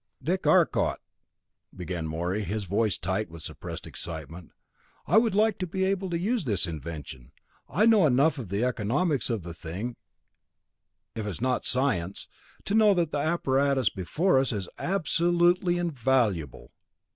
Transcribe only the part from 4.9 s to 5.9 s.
"I would like to be